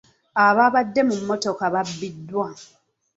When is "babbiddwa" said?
1.73-2.47